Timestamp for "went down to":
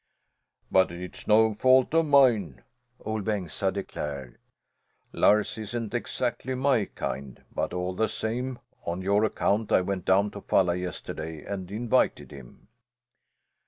9.81-10.41